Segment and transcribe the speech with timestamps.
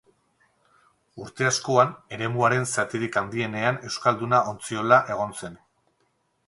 [1.25, 5.63] Urte askoan eremuaren zatirik handienean Euskalduna ontziola egon zen.